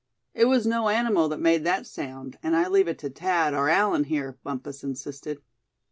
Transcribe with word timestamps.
"It 0.33 0.45
was 0.45 0.65
no 0.65 0.89
animal 0.89 1.29
that 1.29 1.39
made 1.39 1.63
that 1.63 1.85
sound, 1.85 2.39
and 2.41 2.55
I 2.55 2.67
leave 2.67 2.87
it 2.87 2.97
to 2.97 3.09
Thad 3.11 3.53
or 3.53 3.69
Allan 3.69 4.05
here," 4.05 4.39
Bumpus 4.43 4.83
insisted. 4.83 5.43